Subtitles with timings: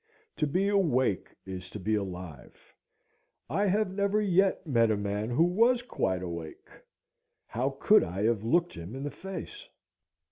[0.37, 2.73] To be awake is to be alive.
[3.51, 6.67] I have never yet met a man who was quite awake.
[7.45, 9.69] How could I have looked him in the face?